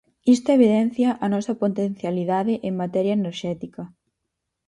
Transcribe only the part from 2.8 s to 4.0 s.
materia enerxética.